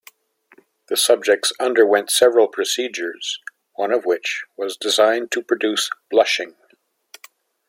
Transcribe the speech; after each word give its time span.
The 0.87 0.97
subjects 0.97 1.53
underwent 1.59 2.09
several 2.09 2.47
procedures, 2.47 3.37
one 3.75 3.91
of 3.93 4.03
which 4.03 4.43
was 4.57 4.75
designed 4.75 5.31
to 5.33 5.43
produce 5.43 5.91
blushing. 6.09 6.55